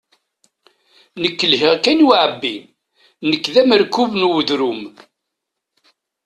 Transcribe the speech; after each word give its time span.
Nekk 1.21 1.39
lhiɣ 1.51 1.73
kan 1.83 2.03
i 2.03 2.05
uɛebbi, 2.07 2.55
nekk 3.29 3.45
d 3.53 3.55
amerkub 3.61 4.11
n 4.17 4.27
udrum. 4.37 4.81